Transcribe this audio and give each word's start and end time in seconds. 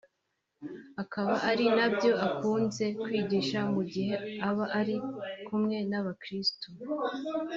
akaba 1.03 1.33
ari 1.49 1.65
na 1.77 1.87
byo 1.93 2.11
akunze 2.27 2.85
kwigisha 3.01 3.59
mu 3.73 3.81
gihe 3.91 4.13
aba 4.49 4.65
ari 4.79 4.95
kumwe 5.45 5.77
n’abakristu 5.89 6.67